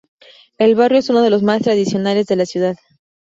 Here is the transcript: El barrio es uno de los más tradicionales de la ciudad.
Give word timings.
El 0.57 0.73
barrio 0.73 0.97
es 0.97 1.09
uno 1.11 1.21
de 1.21 1.29
los 1.29 1.43
más 1.43 1.61
tradicionales 1.61 2.25
de 2.25 2.35
la 2.35 2.47
ciudad. 2.47 2.75